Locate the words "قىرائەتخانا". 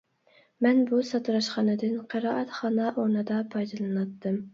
2.13-2.87